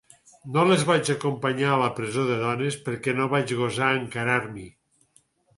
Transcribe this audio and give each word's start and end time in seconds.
No 0.53 0.61
les 0.69 0.85
vaig 0.91 1.11
acompanyar 1.13 1.69
a 1.75 1.77
la 1.83 1.91
presó 2.01 2.25
de 2.31 2.37
dones 2.45 2.79
perquè 2.89 3.15
no 3.21 3.31
vaig 3.35 3.57
gosar 3.63 3.91
encararm'hi. 4.03 4.69